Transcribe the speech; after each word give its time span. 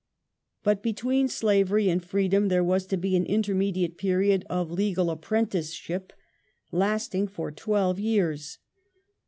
But 0.63 0.81
between 0.81 1.27
slavery 1.27 1.87
and 1.87 2.03
freedom 2.03 2.47
there 2.47 2.63
was 2.63 2.87
to 2.87 2.97
be 2.97 3.15
an 3.15 3.23
intermediate 3.23 3.99
period 3.99 4.47
of" 4.49 4.71
legal 4.71 5.11
apprenticeship" 5.11 6.11
lasting 6.71 7.27
for 7.27 7.51
twelve 7.51 7.99
years. 7.99 8.57